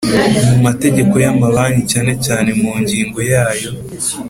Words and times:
Mu 0.49 0.57
mategeko 0.67 1.15
Y’amabanki 1.23 1.81
cyane 1.91 2.11
cyane 2.25 2.49
mu 2.59 2.71
ngingo 2.81 3.19
yayo. 3.31 3.69